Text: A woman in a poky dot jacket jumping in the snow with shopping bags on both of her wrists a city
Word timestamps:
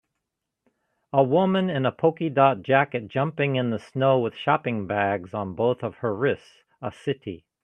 A 1.13 1.21
woman 1.21 1.69
in 1.69 1.85
a 1.85 1.91
poky 1.91 2.27
dot 2.31 2.63
jacket 2.63 3.07
jumping 3.07 3.55
in 3.55 3.69
the 3.69 3.77
snow 3.77 4.17
with 4.17 4.33
shopping 4.33 4.87
bags 4.87 5.31
on 5.31 5.53
both 5.53 5.83
of 5.83 5.97
her 5.97 6.15
wrists 6.15 6.63
a 6.81 6.91
city 6.91 7.45